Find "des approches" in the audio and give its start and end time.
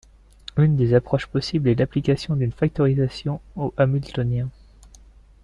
0.77-1.27